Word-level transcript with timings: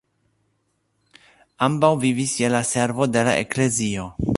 Ambaŭ 1.69 1.93
vivis 2.07 2.35
je 2.43 2.53
la 2.57 2.63
servo 2.71 3.11
de 3.17 3.29
la 3.29 3.41
eklezio. 3.47 4.13